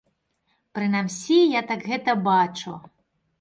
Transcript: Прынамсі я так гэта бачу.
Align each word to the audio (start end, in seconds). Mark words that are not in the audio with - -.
Прынамсі 0.77 1.37
я 1.37 1.61
так 1.73 1.85
гэта 1.91 2.17
бачу. 2.29 2.75